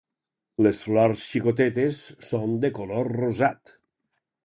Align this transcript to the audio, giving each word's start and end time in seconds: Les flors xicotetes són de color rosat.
Les 0.67 0.79
flors 0.85 1.27
xicotetes 1.33 2.01
són 2.31 2.59
de 2.67 2.75
color 2.81 3.15
rosat. 3.23 3.79